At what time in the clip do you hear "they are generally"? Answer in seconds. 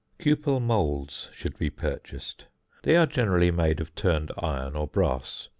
2.81-3.51